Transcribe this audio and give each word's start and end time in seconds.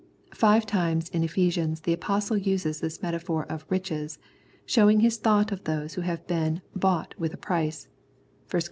Five 0.33 0.65
times 0.65 1.09
in 1.09 1.21
Ephesians 1.23 1.81
the 1.81 1.93
Apostle 1.93 2.35
uses 2.35 2.79
this 2.81 3.03
metaphor 3.03 3.45
of" 3.47 3.67
riches," 3.69 4.17
showing 4.65 5.01
his 5.01 5.17
thought 5.17 5.51
of 5.51 5.63
those 5.65 5.93
who 5.93 6.01
have 6.01 6.25
been" 6.25 6.63
bought 6.75 7.13
with 7.19 7.35
a 7.35 7.37
price" 7.37 7.87
(i 8.47 8.51
Cor. 8.53 8.59